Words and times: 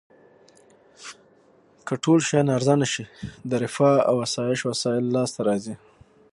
که 1.87 1.93
ټول 2.03 2.19
شیان 2.27 2.47
ارزانه 2.57 2.87
شي 2.93 3.03
د 3.49 3.51
رفاه 3.63 3.95
او 4.09 4.15
اسایش 4.25 4.59
وسایل 4.69 5.05
لاس 5.15 5.29
ته 5.35 5.41
راځي. 5.47 5.75